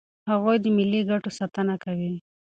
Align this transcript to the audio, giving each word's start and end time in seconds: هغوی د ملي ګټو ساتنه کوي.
هغوی 0.29 0.57
د 0.61 0.65
ملي 0.77 1.01
ګټو 1.09 1.29
ساتنه 1.39 1.75
کوي. 1.83 2.13